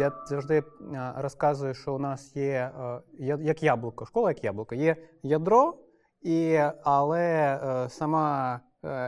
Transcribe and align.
я 0.00 0.12
завжди 0.26 0.62
розказую, 1.16 1.74
що 1.74 1.94
у 1.94 1.98
нас 1.98 2.36
є 2.36 2.72
як 3.18 3.62
яблуко, 3.62 4.06
школа 4.06 4.30
як 4.30 4.44
яблуко, 4.44 4.74
є 4.74 4.96
ядро, 5.22 5.78
і, 6.22 6.58
але 6.82 7.86
сама 7.90 8.60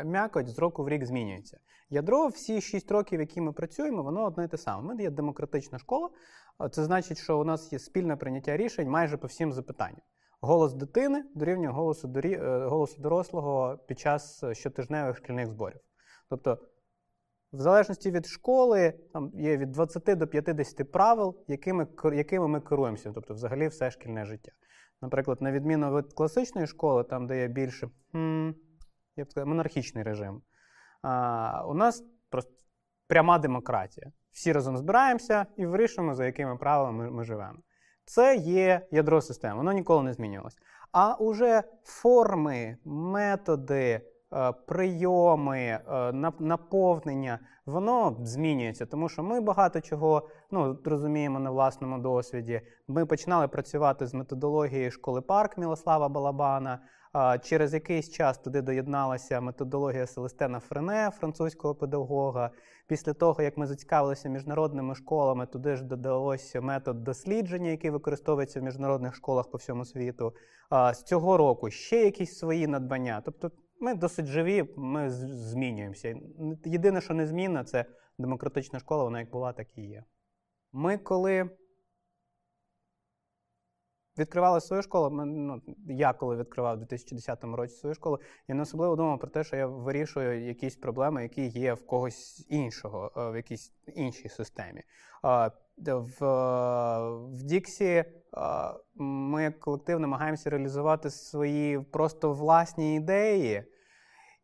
м'якоть 0.05 0.49
з 0.49 0.59
року 0.59 0.85
в 0.85 0.89
рік 0.89 1.05
змінюється. 1.05 1.59
Ядро 1.91 2.29
всі 2.29 2.61
6 2.61 2.91
років, 2.91 3.21
які 3.21 3.41
ми 3.41 3.53
працюємо, 3.53 4.03
воно 4.03 4.25
одне 4.25 4.45
і 4.45 4.49
те 4.49 4.57
саме. 4.59 4.95
Ми 4.95 5.03
є 5.03 5.11
демократична 5.11 5.79
школа. 5.79 6.11
Це 6.71 6.85
значить, 6.85 7.19
що 7.19 7.39
у 7.39 7.45
нас 7.45 7.73
є 7.73 7.79
спільне 7.79 8.17
прийняття 8.17 8.57
рішень 8.57 8.89
майже 8.89 9.17
по 9.17 9.27
всім 9.27 9.53
запитанням. 9.53 10.01
Голос 10.41 10.75
дитини 10.75 11.25
дорівнює 11.35 11.71
голосу. 11.71 12.13
Е, 12.25 12.67
голосу 12.67 13.03
дорослого 13.03 13.79
під 13.87 13.99
час 13.99 14.45
щотижневих 14.53 15.17
шкільних 15.17 15.47
зборів. 15.47 15.81
Тобто, 16.29 16.59
в 17.53 17.61
залежності 17.61 18.11
від 18.11 18.27
школи, 18.27 18.95
там 19.13 19.31
є 19.35 19.57
від 19.57 19.73
20 19.73 20.19
до 20.19 20.27
50 20.27 20.93
правил, 20.93 21.45
якими 21.49 21.87
якими 22.15 22.49
ми 22.49 22.61
керуємося, 22.61 23.13
тобто, 23.15 23.35
взагалі, 23.35 23.69
все 23.69 23.91
шкільне 23.91 24.25
життя. 24.25 24.53
Наприклад, 25.03 25.43
на 25.43 25.53
відміну 25.53 25.97
від 25.97 26.13
класичної 26.13 26.67
школи, 26.67 27.05
там 27.05 27.27
де 27.27 27.41
є 27.41 27.49
більше 27.49 27.89
я 29.17 29.25
б 29.25 29.31
сказав, 29.31 29.49
монархічний 29.49 30.05
режим. 30.05 30.43
А, 31.03 31.65
У 31.67 31.75
нас 31.75 32.05
просто 32.31 32.53
пряма 33.09 33.39
демократія. 33.39 34.13
Всі 34.33 34.53
разом 34.53 34.77
збираємося 34.77 35.47
і 35.57 35.67
вирішуємо, 35.67 36.15
за 36.15 36.27
якими 36.27 36.57
правилами 36.57 37.05
ми, 37.05 37.11
ми 37.11 37.25
живемо. 37.25 37.59
Це 38.05 38.37
є 38.37 38.87
ядро 38.91 39.21
системи, 39.21 39.57
воно 39.57 39.73
ніколи 39.73 40.03
не 40.03 40.13
змінювалося. 40.13 40.59
А 40.93 41.15
уже 41.15 41.63
форми, 41.85 42.77
методи, 42.85 44.01
прийоми, 44.67 45.59
е, 45.59 46.13
наповнення, 46.39 47.39
воно 47.67 48.17
змінюється, 48.23 48.87
тому 48.87 49.09
що 49.09 49.23
ми 49.23 49.41
багато 49.41 49.81
чого 49.81 50.29
ну, 50.51 50.79
розуміємо 50.85 51.41
на 51.41 51.51
власному 51.51 51.99
досвіді. 51.99 52.61
Ми 52.89 53.07
починали 53.07 53.49
працювати 53.49 54.07
з 54.07 54.15
методологією 54.15 54.91
школи 54.91 55.21
парк 55.21 55.59
Мілослава 55.59 56.09
Балабана. 56.09 56.79
Через 57.43 57.75
якийсь 57.75 58.11
час 58.11 58.39
туди 58.39 58.63
доєдналася 58.63 59.41
методологія 59.41 60.07
Селестена 60.07 60.61
Френе, 60.61 61.11
французького 61.19 61.75
педагога. 61.75 62.51
Після 62.87 63.13
того, 63.13 63.43
як 63.43 63.57
ми 63.57 63.67
зацікавилися 63.67 64.29
міжнародними 64.29 64.95
школами, 64.95 65.47
туди 65.47 65.77
ж 65.77 65.85
додалося 65.85 66.61
метод 66.61 67.05
дослідження, 67.05 67.71
який 67.71 67.91
використовується 67.91 68.61
в 68.61 68.63
міжнародних 68.63 69.15
школах 69.15 69.51
по 69.51 69.59
всьому 69.59 69.85
світу. 69.85 70.33
З 70.93 71.03
цього 71.03 71.37
року 71.37 71.71
ще 71.71 72.05
якісь 72.05 72.39
свої 72.39 72.67
надбання. 72.67 73.23
Тобто 73.25 73.51
ми 73.83 73.95
досить 73.95 74.27
живі, 74.27 74.65
ми 74.77 75.11
змінюємося. 75.11 76.21
Єдине, 76.65 77.01
що 77.01 77.15
не 77.15 77.27
змінна, 77.27 77.65
це 77.65 77.85
демократична 78.19 78.79
школа, 78.79 79.05
вона 79.05 79.21
як 79.21 79.31
була, 79.31 79.53
так 79.53 79.79
і 79.79 79.83
є. 79.83 80.05
Ми 80.73 80.99
коли 80.99 81.51
відкривали 84.19 84.61
свою 84.61 84.83
школу. 84.83 85.11
Ми, 85.11 85.27
ну, 85.27 85.63
Я 85.89 86.13
коли 86.13 86.37
відкривав 86.37 86.75
у 86.75 86.79
2010 86.79 87.45
році 87.45 87.75
свою 87.75 87.95
школу, 87.95 88.21
я 88.49 88.55
не 88.55 88.63
особливо 88.63 88.97
думав 88.97 89.19
про 89.19 89.29
те, 89.29 89.45
що 89.45 89.57
я 89.57 89.67
вирішую 89.67 90.47
якісь 90.47 90.77
проблеми, 90.77 91.23
які 91.23 91.47
є 91.47 91.75
в 91.75 91.87
когось 91.87 92.47
іншого, 92.49 93.13
е, 93.17 93.31
в 93.31 93.37
якійсь 93.37 93.73
іншій 93.95 94.29
системі. 94.29 94.83
В 95.23 95.51
в 97.33 97.43
Діксі 97.43 98.05
ми 98.95 99.43
як 99.43 99.61
колектив 99.61 100.01
намагаємося 100.01 100.51
реалізувати 100.51 101.11
свої 101.11 101.81
просто 101.81 102.33
власні 102.33 102.97
ідеї. 102.97 103.65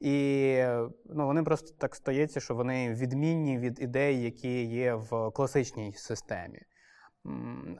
І 0.00 0.56
ну, 1.04 1.26
вони 1.26 1.42
просто 1.42 1.74
так 1.78 1.94
стається, 1.94 2.40
що 2.40 2.54
вони 2.54 2.94
відмінні 2.94 3.58
від 3.58 3.82
ідей, 3.82 4.22
які 4.22 4.64
є 4.64 4.94
в 4.94 5.30
класичній 5.30 5.92
системі. 5.92 6.60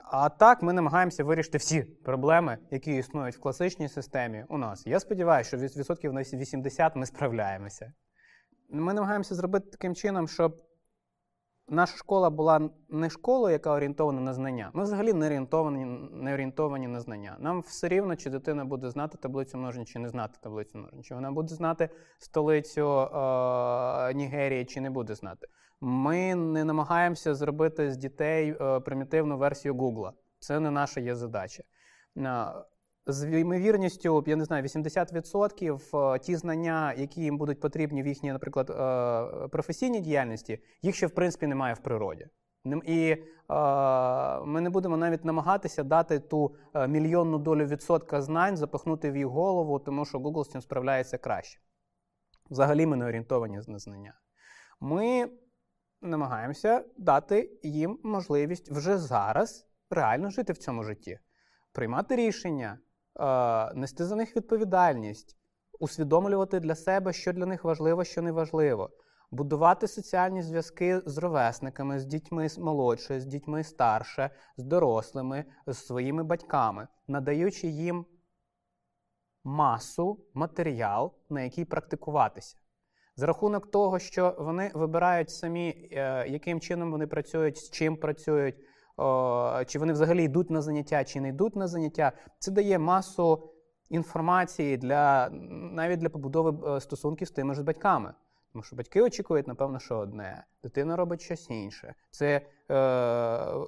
А 0.05 0.29
так 0.29 0.63
ми 0.63 0.73
намагаємося 0.73 1.25
вирішити 1.25 1.59
всі 1.59 1.83
проблеми, 1.83 2.59
які 2.71 2.97
існують 2.97 3.37
в 3.37 3.41
класичній 3.41 3.89
системі 3.89 4.45
у 4.49 4.59
нас. 4.59 4.87
Я 4.87 5.01
сподіваюся, 5.01 5.49
що 5.49 5.57
від 5.57 5.77
відсотків 5.77 6.13
на 6.13 6.21
80 6.21 6.97
ми 6.97 7.07
справляємося. 7.07 7.93
Ми 8.71 8.95
намагаємося 8.95 9.35
зробити 9.35 9.71
таким 9.71 9.95
чином, 9.95 10.29
щоб 10.29 10.68
наша 11.69 11.97
школа 11.97 12.31
була 12.31 12.71
не 12.89 13.11
школою, 13.11 13.53
яка 13.53 13.73
орієнтована 13.73 14.21
на 14.21 14.35
знання. 14.35 14.71
Ми 14.75 14.83
взагалі 14.83 15.13
не 15.13 15.27
орієнтовані 15.27 15.85
не 16.13 16.35
орієнтовані 16.35 16.89
на 16.89 17.01
знання. 17.01 17.37
Нам 17.41 17.61
все 17.61 17.89
рівно, 17.89 18.17
чи 18.17 18.31
дитина 18.31 18.65
буде 18.65 18.91
знати 18.91 19.19
таблицю 19.19 19.59
множення, 19.59 19.85
чи 19.85 19.99
не 19.99 20.09
знати 20.09 20.39
таблицю 20.43 20.79
множення, 20.79 21.03
чи 21.03 21.15
вона 21.15 21.33
буде 21.33 21.55
знати 21.55 21.89
столицю 22.19 23.01
е- 23.01 24.15
Нігерії, 24.15 24.65
чи 24.65 24.81
не 24.81 24.91
буде 24.91 25.15
знати. 25.15 25.47
Ми 25.81 26.35
не 26.35 26.65
намагаємося 26.65 27.35
зробити 27.35 27.93
з 27.93 27.97
дітей 27.97 28.57
е, 28.61 28.81
примітивну 28.81 29.39
версію 29.39 29.75
Гугла. 29.75 30.13
Це 30.39 30.61
не 30.61 30.71
наша 30.71 31.01
є 31.01 31.15
задача. 31.15 31.63
З 33.11 33.41
ймовірністю, 33.41 34.25
я 34.27 34.37
не 34.37 34.45
знаю, 34.45 34.63
80% 34.63 36.15
е, 36.15 36.19
ті 36.19 36.37
знання, 36.37 36.93
які 36.93 37.21
їм 37.21 37.39
будуть 37.39 37.61
потрібні 37.61 38.03
в 38.03 38.07
їхній, 38.07 38.33
наприклад, 38.33 38.71
е, 38.71 39.49
професійній 39.49 40.01
діяльності, 40.01 40.63
їх 40.83 40.95
ще 40.95 41.07
в 41.07 41.11
принципі 41.11 41.47
немає 41.47 41.75
в 41.75 41.79
природі. 41.79 42.27
І 42.85 43.17
ми 44.45 44.61
не 44.61 44.71
будемо 44.71 44.97
навіть 44.97 45.25
намагатися 45.25 45.83
дати 45.83 46.19
ту 46.19 46.57
мільйонну 46.89 47.39
долю 47.39 47.65
відсотка 47.65 48.23
знань, 48.23 48.57
запихнути 48.57 49.11
в 49.11 49.17
їх 49.17 49.27
голову, 49.27 49.79
тому 49.79 50.05
що 50.05 50.19
Google 50.19 50.45
з 50.45 50.49
цим 50.49 50.61
справляється 50.61 51.19
краще. 51.19 51.61
Взагалі 52.51 52.87
ми 52.87 52.97
не 52.97 53.07
орієнтовані 53.07 53.61
на 53.67 53.79
знання. 53.79 54.15
Ми 54.81 55.31
намагаємося 56.03 56.85
дати 56.97 57.59
їм 57.63 57.99
можливість 58.03 58.71
вже 58.71 58.99
зараз 58.99 59.69
реально 59.91 60.31
жити 60.31 60.53
в 60.53 60.59
цьому 60.59 60.85
житті, 60.85 61.19
приймати 61.73 62.17
рішення, 62.17 62.79
е, 62.79 62.88
нести 63.75 64.05
за 64.05 64.17
них 64.17 64.37
відповідальність, 64.37 65.37
усвідомлювати 65.81 66.61
для 66.61 66.75
себе, 66.75 67.13
що 67.13 67.33
для 67.33 67.47
них 67.47 67.65
важливо, 67.65 68.05
що 68.05 68.23
не 68.23 68.33
важливо. 68.33 68.91
Будувати 69.31 69.89
соціальні 69.89 70.43
зв'язки 70.43 71.01
з 71.07 71.19
ровесниками, 71.19 71.99
з 71.99 72.05
дітьми 72.05 72.49
молодше, 72.59 73.21
з 73.21 73.27
дітьми 73.27 73.65
старше, 73.65 74.31
з 74.57 74.65
дорослими, 74.65 75.45
з 75.67 75.79
своїми 75.79 76.25
батьками, 76.25 76.89
надаючи 77.09 77.69
їм 77.69 78.07
масу 79.45 80.25
матеріал, 80.35 81.15
на 81.31 81.41
який 81.41 81.65
практикуватися. 81.65 82.57
За 83.17 83.27
рахунок 83.27 83.71
того, 83.71 83.99
що 83.99 84.37
вони 84.39 84.71
вибирають 84.75 85.31
самі, 85.31 85.89
е, 85.93 86.29
яким 86.29 86.61
чином 86.61 86.91
вони 86.91 87.07
працюють, 87.07 87.59
з 87.59 87.71
чим 87.71 87.97
працюють, 87.97 88.57
чи 89.67 89.79
вони 89.79 89.93
взагалі 89.93 90.25
йдуть 90.25 90.51
на 90.51 90.63
заняття, 90.63 91.05
чи 91.05 91.21
не 91.21 91.29
йдуть 91.29 91.57
на 91.57 91.69
заняття, 91.69 92.13
це 92.39 92.51
дає 92.51 92.79
масу 92.79 93.51
інформації 93.91 94.77
для 94.77 95.29
навіть 95.73 95.99
для 95.99 96.09
побудови 96.09 96.77
е, 96.77 96.81
стосунків 96.81 97.29
з 97.29 97.31
тими 97.31 97.55
ж 97.55 97.63
батьками. 97.63 98.15
Тому 98.53 98.63
що 98.63 98.77
батьки 98.77 99.03
очікують, 99.03 99.49
напевно, 99.49 99.79
що 99.79 99.99
одне, 99.99 100.45
дитина 100.63 100.97
робить 100.97 101.21
щось 101.21 101.51
інше. 101.51 101.95
Це 102.11 102.41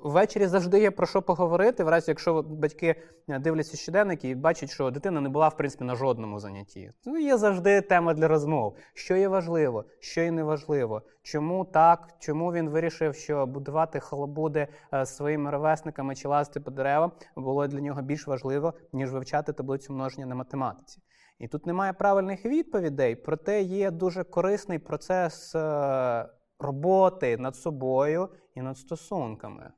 ввечері 0.02 0.46
завжди 0.46 0.80
є 0.80 0.90
про 0.90 1.06
що 1.06 1.22
поговорити, 1.22 1.84
в 1.84 1.88
разі 1.88 2.10
якщо 2.10 2.42
батьки 2.42 2.96
дивляться 3.28 3.76
щоденники 3.76 4.28
і 4.28 4.34
бачать, 4.34 4.70
що 4.70 4.90
дитина 4.90 5.20
не 5.20 5.28
була 5.28 5.48
в 5.48 5.56
принципі 5.56 5.84
на 5.84 5.94
жодному 5.94 6.38
занятті. 6.38 6.92
Ну, 7.04 7.18
Є 7.18 7.36
завжди 7.36 7.80
тема 7.80 8.14
для 8.14 8.28
розмов. 8.28 8.76
Що 8.94 9.16
є 9.16 9.28
важливо, 9.28 9.84
що 10.00 10.20
є 10.20 10.30
неважливо. 10.30 11.02
Чому 11.22 11.64
так, 11.64 12.08
чому 12.18 12.52
він 12.52 12.68
вирішив, 12.68 13.14
що 13.14 13.46
будувати 13.46 14.00
халабуди 14.00 14.68
е, 14.94 15.06
своїми 15.06 15.50
ровесниками 15.50 16.14
чи 16.14 16.28
лазити 16.28 16.60
по 16.60 16.70
деревам 16.70 17.12
було 17.36 17.66
для 17.66 17.80
нього 17.80 18.02
більш 18.02 18.26
важливо, 18.26 18.74
ніж 18.92 19.12
вивчати 19.12 19.52
таблицю 19.52 19.92
множення 19.92 20.26
на 20.26 20.34
математиці. 20.34 21.02
І 21.38 21.48
тут 21.48 21.66
немає 21.66 21.92
правильних 21.92 22.44
відповідей, 22.44 23.16
проте 23.16 23.62
є 23.62 23.90
дуже 23.90 24.24
корисний 24.24 24.78
процес 24.78 25.54
е, 25.54 26.28
роботи 26.60 27.36
над 27.36 27.56
собою 27.56 28.28
і 28.54 28.62
над 28.62 28.78
стосунками. 28.78 29.72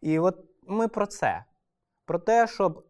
І 0.00 0.18
от 0.18 0.44
ми 0.66 0.88
про 0.88 1.06
це. 1.06 1.44
Про 2.04 2.18
те, 2.18 2.46
щоб 2.46 2.78
е, 2.78 2.82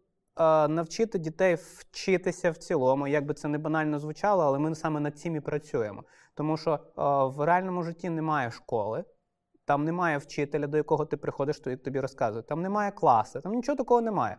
навчити 0.68 1.18
дітей 1.18 1.54
вчитися 1.54 2.50
в 2.50 2.56
цілому, 2.56 3.06
як 3.06 3.26
би 3.26 3.34
це 3.34 3.48
не 3.48 3.58
банально 3.58 3.98
звучало, 3.98 4.44
але 4.44 4.58
ми 4.58 4.74
саме 4.74 5.00
над 5.00 5.18
цим 5.18 5.36
і 5.36 5.40
працюємо. 5.40 6.04
Тому 6.34 6.56
що 6.56 6.72
е, 6.72 6.78
в 7.36 7.44
реальному 7.44 7.82
житті 7.82 8.10
немає 8.10 8.50
школи, 8.50 9.04
там 9.64 9.84
немає 9.84 10.18
вчителя, 10.18 10.66
до 10.66 10.76
якого 10.76 11.06
ти 11.06 11.16
приходиш, 11.16 11.60
то 11.60 11.76
тобі 11.76 12.00
розказує, 12.00 12.42
там 12.42 12.62
немає 12.62 12.90
класу, 12.90 13.40
там 13.40 13.52
нічого 13.52 13.76
такого 13.76 14.00
немає. 14.00 14.36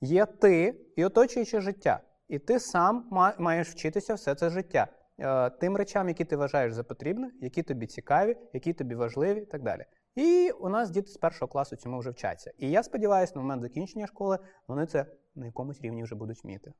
Є 0.00 0.26
ти 0.26 0.80
і 0.96 1.04
оточуюче 1.04 1.60
життя. 1.60 2.00
І 2.28 2.38
ти 2.38 2.60
сам 2.60 3.08
маєш 3.38 3.68
вчитися 3.68 4.14
все 4.14 4.34
це 4.34 4.50
життя. 4.50 4.86
Е, 5.20 5.50
тим 5.50 5.76
речам, 5.76 6.08
які 6.08 6.24
ти 6.24 6.36
вважаєш 6.36 6.72
за 6.72 6.84
потрібне, 6.84 7.30
які 7.40 7.62
тобі 7.62 7.86
цікаві, 7.86 8.36
які 8.52 8.72
тобі 8.72 8.94
важливі, 8.94 9.40
і 9.40 9.46
так 9.46 9.62
далі. 9.62 9.84
І 10.14 10.50
у 10.50 10.68
нас 10.68 10.90
діти 10.90 11.08
з 11.08 11.16
першого 11.16 11.52
класу 11.52 11.76
цьому 11.76 11.98
вже 11.98 12.10
вчаться. 12.10 12.52
І 12.58 12.70
я 12.70 12.82
сподіваюся, 12.82 13.32
на 13.36 13.40
момент 13.40 13.62
закінчення 13.62 14.06
школи 14.06 14.38
вони 14.68 14.86
це 14.86 15.06
на 15.34 15.46
якомусь 15.46 15.80
рівні 15.80 16.02
вже 16.02 16.14
будуть 16.14 16.44
вміти. 16.44 16.72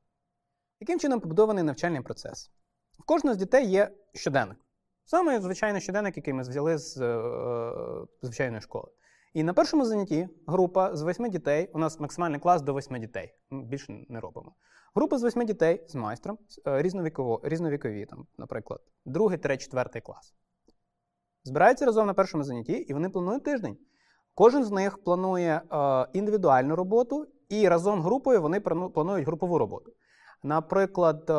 Яким 0.79 0.99
чином 0.99 1.19
побудований 1.19 1.63
навчальний 1.63 2.01
процес? 2.01 2.51
В 2.99 3.03
кожного 3.03 3.33
з 3.33 3.37
дітей 3.37 3.69
є 3.69 3.89
щоденник. 4.13 4.57
Саме 5.05 5.41
звичайний 5.41 5.81
щоденник, 5.81 6.17
який 6.17 6.33
ми 6.33 6.41
взяли 6.41 6.77
з 6.77 7.01
е, 7.01 8.05
звичайної 8.21 8.61
школи. 8.61 8.87
І 9.33 9.43
на 9.43 9.53
першому 9.53 9.85
занятті 9.85 10.29
група 10.47 10.95
з 10.95 11.01
восьми 11.01 11.29
дітей, 11.29 11.69
у 11.73 11.79
нас 11.79 11.99
максимальний 11.99 12.39
клас 12.39 12.61
до 12.61 12.73
восьми 12.73 12.99
дітей. 12.99 13.33
Більше 13.51 14.05
не 14.09 14.19
робимо. 14.19 14.55
Група 14.95 15.17
з 15.17 15.23
восьми 15.23 15.45
дітей 15.45 15.85
з 15.87 15.95
майстром, 15.95 16.37
е, 16.67 16.81
різновіково, 16.81 17.41
різновікові, 17.43 18.05
там, 18.05 18.27
наприклад, 18.37 18.79
другий, 19.05 19.37
третій, 19.37 19.63
четвертий 19.63 20.01
клас. 20.01 20.33
Збираються 21.43 21.85
разом 21.85 22.07
на 22.07 22.13
першому 22.13 22.43
занятті, 22.43 22.73
і 22.73 22.93
вони 22.93 23.09
планують 23.09 23.43
тиждень. 23.43 23.77
Кожен 24.33 24.63
з 24.63 24.71
них 24.71 25.03
планує 25.03 25.61
е, 25.71 26.07
індивідуальну 26.13 26.75
роботу, 26.75 27.27
і 27.49 27.67
разом 27.67 28.01
групою 28.01 28.41
вони 28.41 28.59
планують 28.59 29.25
групову 29.25 29.57
роботу. 29.57 29.91
Наприклад, 30.43 31.29
е, 31.29 31.33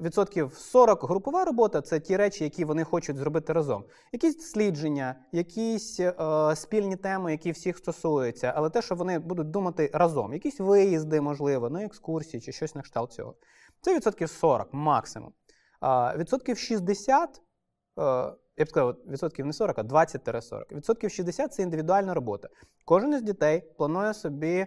відсотків 0.00 0.54
40 0.54 1.04
групова 1.04 1.44
робота 1.44 1.80
це 1.80 2.00
ті 2.00 2.16
речі, 2.16 2.44
які 2.44 2.64
вони 2.64 2.84
хочуть 2.84 3.16
зробити 3.16 3.52
разом. 3.52 3.84
Якісь 4.12 4.36
дослідження, 4.36 5.14
якісь 5.32 6.00
е, 6.00 6.14
спільні 6.56 6.96
теми, 6.96 7.32
які 7.32 7.50
всіх 7.50 7.78
стосуються, 7.78 8.52
але 8.56 8.70
те, 8.70 8.82
що 8.82 8.94
вони 8.94 9.18
будуть 9.18 9.50
думати 9.50 9.90
разом, 9.92 10.32
якісь 10.32 10.60
виїзди, 10.60 11.20
можливо, 11.20 11.70
на 11.70 11.84
екскурсії 11.84 12.40
чи 12.40 12.52
щось 12.52 12.74
на 12.74 12.82
кшталт 12.82 13.12
цього. 13.12 13.34
Це 13.80 13.94
відсотків 13.94 14.30
40 14.30 14.68
максимум. 14.72 15.32
Е, 15.82 16.16
відсотків 16.16 16.58
60, 16.58 17.42
е, 17.98 18.02
я 18.56 18.64
б 18.64 18.68
сказав, 18.68 18.96
відсотків 19.06 19.46
не 19.46 19.52
40, 19.52 19.78
а 19.78 19.82
20-40. 19.82 20.72
Відсотків 20.72 21.10
60 21.10 21.52
це 21.54 21.62
індивідуальна 21.62 22.14
робота. 22.14 22.48
Кожен 22.84 23.14
із 23.14 23.22
дітей 23.22 23.72
планує 23.78 24.14
собі 24.14 24.56
е, 24.56 24.66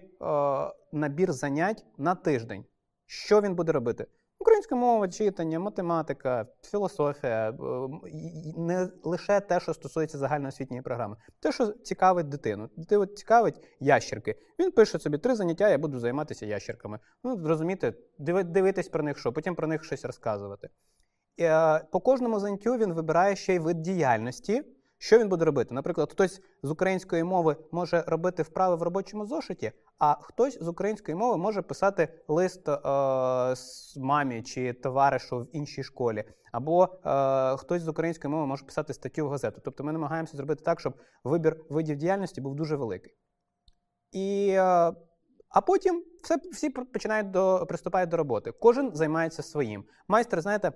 набір 0.92 1.34
занять 1.34 1.86
на 1.98 2.16
тиждень. 2.16 2.66
Що 3.12 3.42
він 3.42 3.56
буде 3.56 3.72
робити? 3.72 4.06
Українська 4.40 4.76
мова, 4.76 5.08
читання, 5.08 5.60
математика, 5.60 6.48
філософія, 6.64 7.50
е, 7.50 7.54
не 8.58 8.90
лише 9.04 9.40
те, 9.40 9.60
що 9.60 9.74
стосується 9.74 10.18
загальноосвітньої 10.18 10.82
програми, 10.82 11.16
те, 11.40 11.52
що 11.52 11.68
цікавить 11.68 12.30
дитину. 12.30 12.70
Дитину 12.78 13.06
цікавить 13.06 13.68
ящерки. 13.80 14.36
Він 14.60 14.72
пише 14.72 15.00
собі 15.00 15.18
три 15.18 15.36
заняття, 15.36 15.70
я 15.70 15.78
буду 15.78 16.00
займатися 16.00 16.46
ящерками. 16.46 17.00
Ну, 17.24 17.38
зрозуміти, 17.42 17.94
дивитись 18.20 18.90
про 18.90 19.04
них, 19.04 19.18
що 19.18 19.34
потім 19.34 19.56
про 19.56 19.68
них 19.68 19.84
щось 19.84 20.06
розказувати. 20.06 20.70
Е, 21.40 21.80
по 21.80 22.00
кожному 22.00 22.40
заняттю 22.40 22.78
він 22.78 22.94
вибирає 22.94 23.36
ще 23.36 23.56
й 23.56 23.60
вид 23.60 23.82
діяльності. 23.82 24.64
Що 25.04 25.20
він 25.20 25.30
буде 25.30 25.46
робити? 25.46 25.74
Наприклад, 25.74 26.12
хтось 26.12 26.42
з 26.64 26.72
української 26.72 27.24
мови 27.24 27.56
може 27.72 28.04
робити 28.08 28.44
вправи 28.44 28.76
в 28.76 28.82
робочому 28.82 29.26
зошиті, 29.26 29.72
а 30.00 30.16
хтось 30.22 30.64
з 30.64 30.68
української 30.68 31.16
мови 31.16 31.38
може 31.38 31.62
писати 31.62 32.24
лист 32.28 32.70
е, 32.70 32.80
мамі 33.98 34.44
чи 34.44 34.74
товаришу 34.74 35.40
в 35.40 35.56
іншій 35.56 35.84
школі, 35.84 36.24
або 36.52 36.84
е, 36.84 37.58
хтось 37.58 37.82
з 37.82 37.88
української 37.88 38.32
мови 38.32 38.48
може 38.48 38.66
писати 38.66 38.94
статтю 38.94 39.26
в 39.26 39.30
газету. 39.30 39.62
Тобто 39.66 39.84
ми 39.84 39.92
намагаємося 39.92 40.38
зробити 40.38 40.64
так, 40.64 40.80
щоб 40.80 40.94
вибір 41.24 41.66
видів 41.70 41.98
діяльності 41.98 42.42
був 42.42 42.56
дуже 42.56 42.76
великий. 42.76 43.14
І, 44.12 44.48
е, 44.50 44.94
А 45.50 45.62
потім 45.62 46.04
все, 46.24 46.38
всі 46.52 46.70
починають 46.70 47.32
до, 47.32 47.66
приступають 47.70 48.10
до 48.10 48.18
роботи. 48.18 48.52
Кожен 48.52 48.92
займається 48.94 49.44
своїм. 49.44 49.84
Майстер, 50.08 50.42
знаєте 50.42 50.72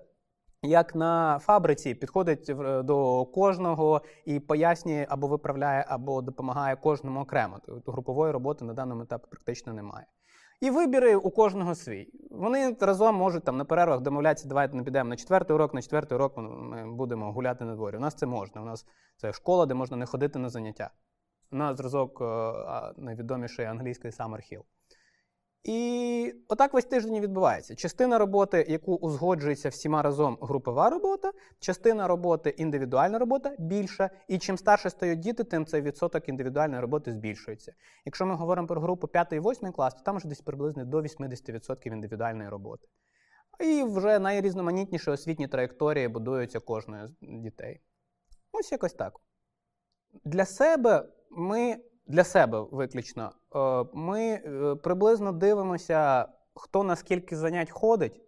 як 0.65 0.95
на 0.95 1.39
фабриці 1.39 1.93
підходить 1.93 2.51
до 2.83 3.25
кожного 3.25 4.01
і 4.25 4.39
пояснює 4.39 5.05
або 5.09 5.27
виправляє, 5.27 5.85
або 5.87 6.21
допомагає 6.21 6.75
кожному 6.75 7.19
окремо. 7.19 7.59
Тобто 7.65 7.91
групової 7.91 8.31
роботи 8.31 8.65
на 8.65 8.73
даному 8.73 9.03
етапі 9.03 9.27
практично 9.29 9.73
немає. 9.73 10.05
І 10.61 10.69
вибіри 10.69 11.15
у 11.15 11.31
кожного 11.31 11.75
свій. 11.75 12.09
Вони 12.31 12.77
разом 12.79 13.15
можуть 13.15 13.43
там 13.43 13.57
на 13.57 13.65
перервах 13.65 14.01
домовлятися, 14.01 14.47
давайте 14.47 14.77
не 14.77 14.83
підемо 14.83 15.09
на 15.09 15.15
четвертий 15.15 15.55
урок, 15.55 15.73
на 15.73 15.81
четвертий 15.81 16.15
урок 16.15 16.33
ми 16.37 16.95
будемо 16.95 17.31
гуляти 17.31 17.65
на 17.65 17.75
дворі. 17.75 17.97
У 17.97 17.99
нас 17.99 18.15
це 18.15 18.25
можна. 18.25 18.61
У 18.61 18.65
нас 18.65 18.85
це 19.17 19.33
школа, 19.33 19.65
де 19.65 19.73
можна 19.73 19.97
не 19.97 20.05
ходити 20.05 20.39
на 20.39 20.49
заняття. 20.49 20.89
На 21.51 21.73
зразок 21.73 22.21
е, 22.21 22.53
найвідомішої 22.97 23.67
англійської 23.67 24.13
Summer 24.13 24.53
Hill. 24.53 24.61
І 25.65 26.33
отак 26.47 26.73
весь 26.73 26.85
тиждень 26.85 27.19
відбувається. 27.19 27.75
Частина 27.75 28.17
роботи, 28.17 28.65
яку 28.69 28.95
узгоджується 28.95 29.69
всіма 29.69 30.01
разом 30.01 30.37
групова 30.41 30.89
робота, 30.89 31.31
частина 31.59 32.07
роботи 32.07 32.49
індивідуальна 32.49 33.19
робота 33.19 33.55
більша. 33.59 34.09
І 34.27 34.37
чим 34.37 34.57
старше 34.57 34.89
стають 34.89 35.19
діти, 35.19 35.43
тим 35.43 35.65
цей 35.65 35.81
відсоток 35.81 36.29
індивідуальної 36.29 36.81
роботи 36.81 37.11
збільшується. 37.11 37.73
Якщо 38.05 38.25
ми 38.25 38.35
говоримо 38.35 38.67
про 38.67 38.81
групу 38.81 39.07
5 39.07 39.33
і 39.33 39.39
8 39.39 39.71
клас, 39.71 39.93
то 39.93 40.01
там 40.01 40.17
вже 40.17 40.27
десь 40.27 40.41
приблизно 40.41 40.85
до 40.85 41.01
80% 41.01 41.87
індивідуальної 41.87 42.49
роботи. 42.49 42.87
І 43.59 43.83
вже 43.83 44.19
найрізноманітніші 44.19 45.09
освітні 45.09 45.47
траєкторії 45.47 46.07
будуються 46.07 46.59
кожною 46.59 47.07
з 47.07 47.13
дітей. 47.21 47.81
Ось 48.51 48.71
якось 48.71 48.93
так. 48.93 49.13
Для 50.25 50.45
себе 50.45 51.09
ми 51.29 51.77
для 52.07 52.23
себе 52.23 52.67
виключно, 52.71 53.31
е, 53.55 53.85
ми 53.93 54.21
е, 54.21 54.75
приблизно 54.75 55.31
дивимося, 55.31 56.27
хто 56.53 56.83
на 56.83 56.95
скільки 56.95 57.35
занять 57.35 57.71
ходить, 57.71 58.21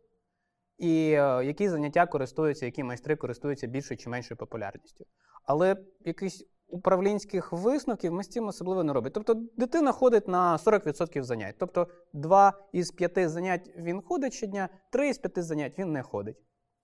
і 0.77 1.11
е, 1.11 1.45
які 1.45 1.69
заняття 1.69 2.05
користуються, 2.05 2.65
які 2.65 2.83
майстри 2.83 3.15
користуються 3.15 3.67
більшою 3.67 3.97
чи 3.97 4.09
меншою 4.09 4.37
популярністю. 4.37 5.05
Але 5.43 5.77
якихось 5.99 6.45
управлінських 6.67 7.51
висновків 7.51 8.13
ми 8.13 8.23
з 8.23 8.27
цим 8.27 8.47
особливо 8.47 8.83
не 8.83 8.93
робимо. 8.93 9.11
Тобто 9.13 9.33
дитина 9.57 9.91
ходить 9.91 10.27
на 10.27 10.57
40% 10.57 11.23
занять. 11.23 11.55
Тобто, 11.59 11.87
два 12.13 12.53
із 12.71 12.91
п'яти 12.91 13.29
занять 13.29 13.71
він 13.77 14.01
ходить 14.01 14.33
щодня, 14.33 14.69
три 14.91 15.09
із 15.09 15.17
п'яти 15.17 15.43
занять 15.43 15.79
він 15.79 15.91
не 15.91 16.03
ходить. 16.03 16.37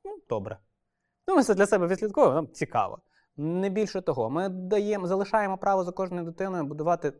Ну, 0.06 0.18
добре. 0.30 0.58
Ну, 1.28 1.36
ми 1.36 1.44
це 1.44 1.56
для 1.56 1.66
себе 1.66 1.88
відслідковуємо, 1.88 2.36
нам 2.36 2.48
цікаво. 2.48 3.02
Не 3.38 3.70
більше 3.70 4.02
того, 4.02 4.30
ми 4.30 4.50
даємо, 4.50 5.08
залишаємо 5.08 5.58
право 5.58 5.84
за 5.84 5.92
кожною 5.92 6.26
дитиною 6.26 6.64
будувати 6.64 7.14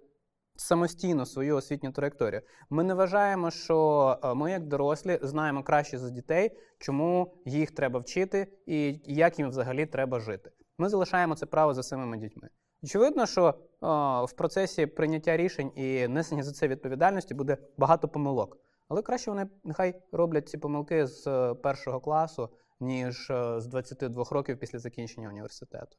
самостійно 0.56 1.26
свою 1.26 1.56
освітню 1.56 1.92
траєкторію. 1.92 2.42
Ми 2.70 2.84
не 2.84 2.94
вважаємо, 2.94 3.52
що 3.52 4.20
е, 4.24 4.34
ми, 4.34 4.52
як 4.52 4.68
дорослі, 4.68 5.20
знаємо 5.22 5.64
краще 5.64 5.98
за 5.98 6.10
дітей, 6.10 6.52
чому 6.80 7.38
їх 7.46 7.72
треба 7.72 8.00
вчити 8.00 8.48
і 8.66 9.00
як 9.06 9.40
їм 9.40 9.50
взагалі 9.50 9.86
треба 9.86 10.20
жити. 10.20 10.52
Ми 10.78 10.90
залишаємо 10.90 11.36
це 11.36 11.46
право 11.46 11.74
за 11.74 11.84
самими 11.84 12.18
дітьми. 12.18 12.50
Очевидно, 12.84 13.26
що 13.26 13.54
о, 13.82 14.26
в 14.26 14.34
процесі 14.34 14.86
прийняття 14.86 15.38
рішень 15.38 15.72
і 15.76 16.08
несення 16.08 16.44
за 16.44 16.52
це 16.52 16.68
відповідальності 16.68 17.34
буде 17.34 17.58
багато 17.78 18.08
помилок. 18.08 18.58
Але 18.88 19.02
краще 19.02 19.32
вони 19.32 19.48
нехай 19.64 20.02
роблять 20.12 20.50
ці 20.50 20.58
помилки 20.58 21.08
з 21.08 21.28
е, 21.28 21.54
першого 21.54 22.00
класу 22.00 22.50
ніж 22.80 23.30
е, 23.30 23.62
з 23.62 23.68
22 23.68 24.24
років 24.32 24.60
після 24.60 24.80
закінчення 24.80 25.30
університету. 25.30 25.98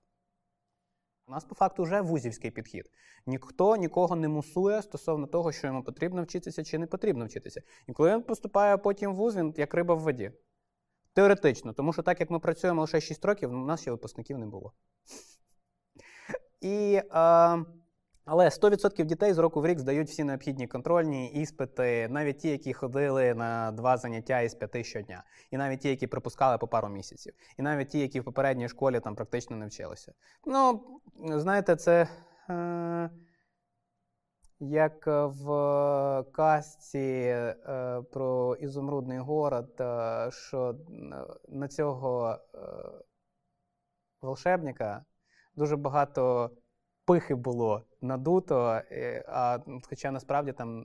У 1.27 1.33
нас 1.33 1.45
по 1.45 1.55
факту 1.55 1.83
вже 1.83 2.01
вузівський 2.01 2.51
підхід. 2.51 2.91
Ніхто 3.27 3.77
нікого 3.77 4.17
не 4.17 4.29
мусує 4.29 4.83
стосовно 4.83 5.27
того, 5.27 5.53
що 5.53 5.67
йому 5.67 5.85
потрібно 5.85 6.23
вчитися 6.23 6.65
чи 6.65 6.79
не 6.79 6.87
потрібно 6.87 7.27
вчитися. 7.27 7.63
І 7.87 7.93
коли 7.93 8.15
він 8.15 8.23
поступає 8.23 8.77
потім 8.77 9.13
в 9.13 9.15
вуз, 9.15 9.37
він 9.37 9.55
як 9.57 9.75
риба 9.75 9.95
в 9.95 10.01
воді. 10.01 10.33
Теоретично, 11.13 11.73
тому 11.73 11.93
що 11.93 12.03
так 12.03 12.21
як 12.21 12.31
ми 12.31 12.39
працюємо 12.39 12.81
лише 12.81 13.01
6 13.01 13.25
років, 13.25 13.51
у 13.51 13.57
нас 13.57 13.81
ще 13.81 13.91
випускників 13.91 14.39
не 14.39 14.47
було. 14.47 14.73
І 16.61 17.01
е, 17.15 17.65
але 18.25 18.49
100% 18.49 19.05
дітей 19.05 19.33
з 19.33 19.39
року 19.39 19.61
в 19.61 19.67
рік 19.67 19.79
здають 19.79 20.09
всі 20.09 20.25
необхідні 20.25 20.67
контрольні 20.67 21.33
іспити, 21.33 22.09
навіть 22.09 22.39
ті, 22.39 22.49
які 22.49 22.73
ходили 22.73 23.35
на 23.35 23.73
два 23.73 23.97
заняття 23.97 24.41
із 24.41 24.55
п'яти 24.55 24.85
щодня, 24.85 25.25
і 25.51 25.57
навіть 25.57 25.81
ті, 25.81 25.89
які 25.89 26.07
пропускали 26.07 26.59
по 26.59 26.69
пару 26.69 26.89
місяців, 26.89 27.35
і 27.59 27.63
навіть 27.63 27.89
ті, 27.89 27.99
які 27.99 28.21
в 28.21 28.25
попередній 28.25 28.69
школі 28.69 29.01
там 29.01 29.15
практично 29.15 29.57
не 29.57 29.67
вчилися. 29.67 30.13
Ну, 30.47 30.85
знаєте, 31.19 31.77
це 31.77 32.09
е, 32.51 33.11
як 34.61 35.07
в 35.07 36.25
казці 36.33 36.99
е, 36.99 38.03
про 38.13 38.55
ізумрудний 38.55 39.19
город, 39.19 39.81
е, 39.81 40.29
що 40.31 40.75
на 41.49 41.69
цього 41.69 42.39
е, 42.55 42.59
волшебника 44.21 45.05
дуже 45.57 45.77
багато 45.77 46.51
пихи 47.05 47.35
було 47.35 47.83
надуто. 48.01 48.81
А 49.29 49.59
Хоча 49.83 50.11
насправді 50.11 50.53
там 50.53 50.85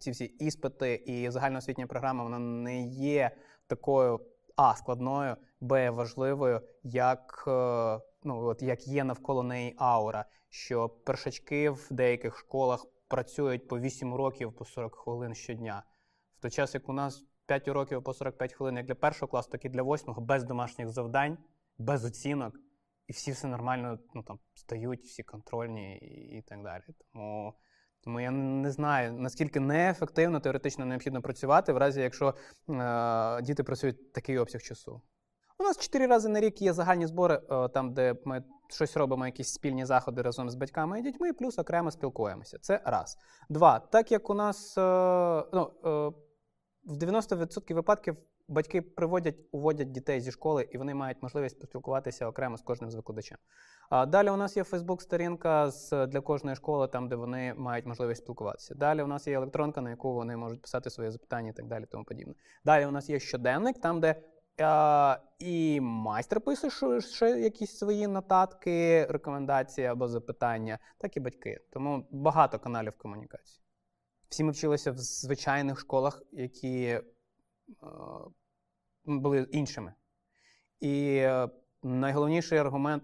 ці 0.00 0.10
всі 0.10 0.24
іспити 0.24 0.94
і 0.94 1.30
загальноосвітня 1.30 1.86
програма 1.86 2.24
вона 2.24 2.38
не 2.38 2.82
є 2.82 3.30
такою 3.66 4.20
а 4.56 4.74
складною, 4.74 5.36
б 5.60 5.90
важливою, 5.90 6.60
як 6.82 7.44
е, 7.46 8.00
ну 8.24 8.44
от 8.44 8.62
як 8.62 8.86
є 8.86 9.04
навколо 9.04 9.42
неї 9.42 9.74
аура, 9.78 10.24
що 10.48 10.88
першачки 10.88 11.70
в 11.70 11.86
деяких 11.90 12.38
школах 12.38 12.86
працюють 13.08 13.68
по 13.68 13.78
8 13.78 14.14
років 14.14 14.52
по 14.52 14.64
40 14.64 14.94
хвилин 14.94 15.34
щодня. 15.34 15.82
В 16.38 16.40
той 16.40 16.50
час, 16.50 16.74
як 16.74 16.88
у 16.88 16.92
нас 16.92 17.24
5 17.46 17.68
років 17.68 18.02
по 18.02 18.14
45 18.14 18.52
хвилин, 18.52 18.76
як 18.76 18.86
для 18.86 18.94
першого 18.94 19.30
класу, 19.30 19.50
так 19.50 19.64
і 19.64 19.68
для 19.68 19.82
восьмого, 19.82 20.22
без 20.22 20.44
домашніх 20.44 20.88
завдань, 20.88 21.38
без 21.78 22.04
оцінок 22.04 22.54
і 23.08 23.12
всі 23.12 23.32
все 23.32 23.48
нормально 23.48 23.98
ну, 24.14 24.22
там, 24.22 24.38
стають, 24.54 25.04
всі 25.04 25.22
контрольні 25.22 25.96
і, 25.96 26.38
і 26.38 26.42
так 26.42 26.62
далі. 26.62 26.82
Тому 27.12 27.54
тому 28.00 28.20
я 28.20 28.30
не 28.30 28.70
знаю, 28.70 29.12
наскільки 29.12 29.60
неефективно 29.60 30.40
теоретично 30.40 30.84
необхідно 30.86 31.22
працювати, 31.22 31.72
в 31.72 31.76
разі 31.76 32.00
якщо 32.00 32.34
е, 32.68 33.42
діти 33.42 33.62
працюють 33.62 34.12
такий 34.12 34.38
обсяг 34.38 34.62
часу. 34.62 35.02
У 35.58 35.64
нас 35.64 35.78
чотири 35.78 36.06
рази 36.06 36.28
на 36.28 36.40
рік 36.40 36.62
є 36.62 36.72
загальні 36.72 37.06
збори, 37.06 37.40
е, 37.50 37.68
там, 37.68 37.94
де 37.94 38.14
ми 38.24 38.44
щось 38.68 38.96
робимо, 38.96 39.26
якісь 39.26 39.52
спільні 39.52 39.84
заходи 39.84 40.22
разом 40.22 40.50
з 40.50 40.54
батьками 40.54 41.00
і 41.00 41.02
дітьми, 41.02 41.32
плюс 41.32 41.58
окремо 41.58 41.90
спілкуємося. 41.90 42.58
Це 42.58 42.82
раз. 42.84 43.18
Два. 43.48 43.78
Так 43.78 44.12
як 44.12 44.30
у 44.30 44.34
нас 44.34 44.78
е, 44.78 44.80
ну, 45.52 45.70
е, 45.84 45.88
в 46.84 46.96
90% 46.96 47.74
випадків 47.74 48.16
батьки 48.48 48.82
приводять, 48.82 49.36
уводять 49.52 49.92
дітей 49.92 50.20
зі 50.20 50.30
школи, 50.30 50.68
і 50.70 50.78
вони 50.78 50.94
мають 50.94 51.22
можливість 51.22 51.60
поспілкуватися 51.60 52.26
окремо 52.26 52.56
з 52.56 52.62
кожним 52.62 52.90
з 52.90 52.94
викладачем. 52.94 53.38
А 53.90 54.06
далі 54.06 54.30
у 54.30 54.36
нас 54.36 54.56
є 54.56 54.64
Фейсбук-сторінка 54.64 55.70
для 56.08 56.20
кожної 56.20 56.56
школи, 56.56 56.88
там 56.88 57.08
де 57.08 57.16
вони 57.16 57.54
мають 57.54 57.86
можливість 57.86 58.22
спілкуватися. 58.22 58.74
Далі 58.74 59.02
у 59.02 59.06
нас 59.06 59.26
є 59.26 59.34
електронка, 59.34 59.80
на 59.80 59.90
яку 59.90 60.14
вони 60.14 60.36
можуть 60.36 60.62
писати 60.62 60.90
свої 60.90 61.10
запитання 61.10 61.50
і 61.50 61.52
так 61.52 61.66
далі. 61.66 61.86
Тому 61.90 62.04
подібне. 62.04 62.34
Далі 62.64 62.86
у 62.86 62.90
нас 62.90 63.10
є 63.10 63.20
щоденник, 63.20 63.80
там 63.80 64.00
де 64.00 64.22
а, 64.60 65.18
і 65.38 65.80
майстер 65.80 66.40
пише 66.40 67.00
ще 67.00 67.30
якісь 67.30 67.78
свої 67.78 68.06
нотатки, 68.06 69.06
рекомендації 69.06 69.86
або 69.86 70.08
запитання, 70.08 70.78
так 70.98 71.16
і 71.16 71.20
батьки. 71.20 71.60
Тому 71.72 72.06
багато 72.10 72.58
каналів 72.58 72.92
комунікації. 72.98 73.62
Всі 74.28 74.44
ми 74.44 74.52
вчилися 74.52 74.92
в 74.92 74.98
звичайних 74.98 75.80
школах, 75.80 76.22
які 76.32 77.00
були 79.04 79.46
іншими. 79.50 79.94
І 80.80 81.16
е, 81.16 81.48
найголовніший 81.82 82.58
аргумент, 82.58 83.02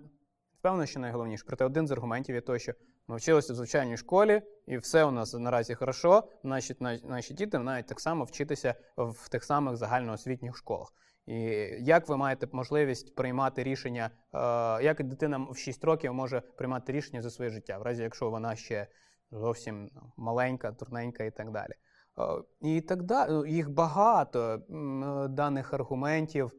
впевнено, 0.59 0.87
що 0.87 1.01
найголовніший, 1.01 1.47
проте 1.47 1.65
один 1.65 1.87
з 1.87 1.91
аргументів 1.91 2.35
є 2.35 2.41
той, 2.41 2.61
що 2.61 2.73
ми 3.07 3.17
вчилися 3.17 3.53
в 3.53 3.57
звичайній 3.57 3.97
школі, 3.97 4.43
і 4.67 4.79
все 4.79 5.05
у 5.05 5.11
нас 5.11 5.35
наразі 5.35 5.75
хорошо. 5.75 6.29
Наші, 6.43 6.77
наші, 7.05 7.35
діти 7.35 7.59
мають 7.59 7.87
так 7.87 8.01
само 8.01 8.25
вчитися 8.25 8.75
в 8.97 9.29
тих 9.29 9.45
самих 9.45 9.77
загальноосвітніх 9.77 10.57
школах. 10.57 10.95
І 11.27 11.35
як 11.81 12.09
ви 12.09 12.17
маєте 12.17 12.49
можливість 12.53 13.15
приймати 13.15 13.63
рішення, 13.63 14.11
е, 14.35 14.39
як 14.85 15.03
дитина 15.03 15.47
в 15.51 15.57
6 15.57 15.85
років 15.85 16.15
може 16.15 16.41
приймати 16.41 16.93
рішення 16.93 17.23
за 17.23 17.31
своє 17.31 17.51
життя, 17.51 17.79
в 17.79 17.83
разі 17.83 18.03
якщо 18.03 18.31
вона 18.31 18.57
ще 18.57 18.87
зовсім 19.31 19.91
ну, 19.95 20.13
маленька, 20.17 20.73
турненька 20.73 21.25
і 21.25 21.31
так 21.31 21.51
далі. 21.51 21.73
Е, 22.19 22.43
І 22.61 22.81
так 22.81 23.03
далі. 23.03 23.53
Їх 23.53 23.71
багато 23.71 24.41
е, 24.41 25.29
даних 25.29 25.75
аргументів 25.75 26.53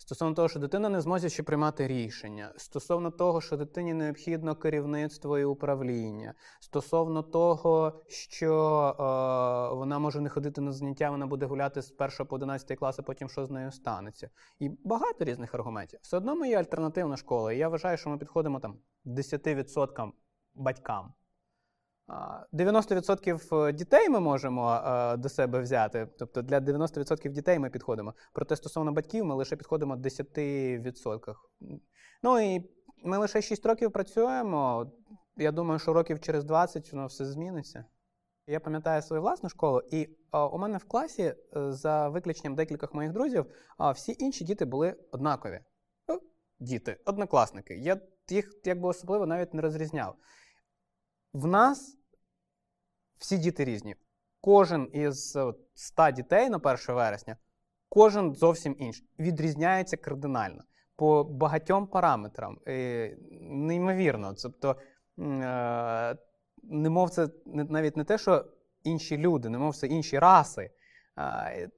стосовно 0.00 0.34
того, 0.34 0.48
що 0.48 0.58
дитина 0.58 0.88
не 0.88 1.00
зможе 1.00 1.28
ще 1.28 1.42
приймати 1.42 1.88
рішення, 1.88 2.52
стосовно 2.56 3.10
того, 3.10 3.40
що 3.40 3.56
дитині 3.56 3.94
необхідно 3.94 4.54
керівництво 4.54 5.38
і 5.38 5.44
управління, 5.44 6.34
стосовно 6.60 7.22
того, 7.22 8.02
що 8.08 8.54
е, 8.98 9.74
вона 9.74 9.98
може 9.98 10.20
не 10.20 10.28
ходити 10.28 10.60
на 10.60 10.72
заняття, 10.72 11.10
вона 11.10 11.26
буде 11.26 11.46
гуляти 11.46 11.82
з 11.82 11.94
1 11.98 12.26
по 12.26 12.36
11 12.36 12.78
клас, 12.78 12.98
а 12.98 13.02
потім 13.02 13.28
що 13.28 13.46
з 13.46 13.50
нею 13.50 13.72
станеться. 13.72 14.30
І 14.58 14.70
багато 14.84 15.24
різних 15.24 15.54
аргументів. 15.54 15.98
Все 16.02 16.16
одно 16.16 16.36
ми 16.36 16.48
є 16.48 16.58
альтернативна 16.58 17.16
школа. 17.16 17.52
І 17.52 17.58
я 17.58 17.68
вважаю, 17.68 17.96
що 17.96 18.10
ми 18.10 18.18
підходимо 18.18 18.60
там 18.60 18.78
10% 19.06 20.10
батькам. 20.54 21.12
А, 22.12 22.46
90% 22.52 23.72
дітей 23.72 24.08
ми 24.08 24.20
можемо 24.20 24.72
е, 24.72 25.16
до 25.16 25.28
себе 25.28 25.60
взяти. 25.60 26.08
Тобто 26.18 26.42
для 26.42 26.60
90% 26.60 27.28
дітей 27.30 27.58
ми 27.58 27.70
підходимо. 27.70 28.14
Проте 28.32 28.56
стосовно 28.56 28.92
батьків 28.92 29.24
ми 29.24 29.34
лише 29.34 29.56
підходимо 29.56 29.96
10%. 29.96 31.34
Ну 32.22 32.40
і 32.40 32.70
ми 33.04 33.18
лише 33.18 33.42
6 33.42 33.66
років 33.66 33.92
працюємо. 33.92 34.92
Я 35.36 35.52
думаю, 35.52 35.78
що 35.78 35.92
років 35.92 36.20
через 36.20 36.44
20 36.44 36.92
воно 36.92 37.06
все 37.06 37.24
зміниться. 37.24 37.84
Я 38.46 38.60
пам'ятаю 38.60 39.02
свою 39.02 39.22
власну 39.22 39.48
школу, 39.48 39.82
і 39.90 40.08
а, 40.30 40.46
у 40.46 40.58
мене 40.58 40.78
в 40.78 40.84
класі, 40.84 41.22
е, 41.22 41.36
за 41.72 42.08
виключенням 42.08 42.54
декількох 42.54 42.94
моїх 42.94 43.12
друзів, 43.12 43.46
всі 43.94 44.16
інші 44.18 44.44
діти 44.44 44.64
були 44.64 44.96
однакові. 45.12 45.60
Ну, 46.08 46.20
Діти, 46.58 47.00
однокласники. 47.04 47.74
Я 47.74 48.00
їх 48.28 48.52
якби 48.64 48.88
особливо 48.88 49.26
навіть 49.26 49.54
не 49.54 49.62
розрізняв. 49.62 50.14
В 51.32 51.46
нас 51.46 51.99
всі 53.20 53.38
діти 53.38 53.64
різні. 53.64 53.96
Кожен 54.40 54.90
із 54.92 55.36
от, 55.36 55.58
100 55.74 56.10
дітей 56.10 56.50
на 56.50 56.56
1 56.56 56.76
вересня, 56.88 57.36
кожен 57.88 58.34
зовсім 58.34 58.76
інший. 58.78 59.06
Відрізняється 59.18 59.96
кардинально 59.96 60.64
по 60.96 61.24
багатьом 61.24 61.86
параметрам. 61.86 62.58
І, 62.66 63.08
неймовірно. 63.40 64.34
Тобто, 64.42 64.76
е, 65.18 66.16
немов 66.62 67.10
це 67.10 67.28
навіть 67.46 67.96
не 67.96 68.04
те, 68.04 68.18
що 68.18 68.44
інші 68.84 69.18
люди, 69.18 69.48
немов 69.48 69.76
це 69.76 69.86
інші 69.86 70.18
раси. 70.18 70.70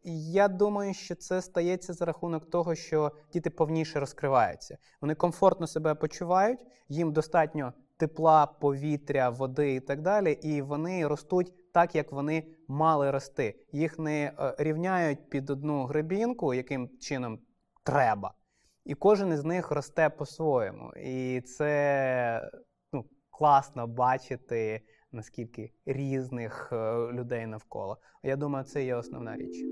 Я 0.05 0.49
думаю, 0.49 0.95
що 0.95 1.15
це 1.15 1.43
стається 1.43 1.93
за 1.93 2.05
рахунок 2.05 2.51
того, 2.51 2.75
що 2.75 3.13
діти 3.33 3.51
повніше 3.51 4.01
розкриваються. 4.01 4.79
Вони 5.01 5.15
комфортно 5.15 5.67
себе 5.67 5.95
почувають, 5.95 6.61
їм 6.89 7.13
достатньо 7.13 7.73
тепла, 7.97 8.47
повітря, 8.47 9.31
води 9.31 9.75
і 9.75 9.81
так 9.81 10.01
далі, 10.01 10.33
і 10.33 10.63
вони 10.63 11.07
ростуть 11.07 11.73
так, 11.73 11.95
як 11.95 12.13
вони 12.13 12.47
мали 12.69 13.11
рости. 13.11 13.55
Їх 13.73 13.99
не 13.99 14.25
е, 14.25 14.55
рівняють 14.59 15.31
під 15.31 15.51
одну 15.51 15.85
гребінку, 15.85 16.55
яким 16.55 16.91
чином 16.99 17.39
треба. 17.85 18.35
І 18.85 18.95
кожен 18.95 19.33
із 19.33 19.45
них 19.45 19.71
росте 19.71 20.11
по-своєму. 20.11 20.93
І 20.97 21.41
це 21.41 22.51
ну, 22.93 23.05
класно 23.31 23.87
бачити, 23.87 24.81
наскільки 25.13 25.73
різних 25.87 26.69
е, 26.73 26.95
людей 27.13 27.47
навколо. 27.47 27.99
Я 28.23 28.37
думаю, 28.37 28.65
це 28.65 28.85
є 28.85 28.95
основна 28.95 29.37
річ. 29.37 29.65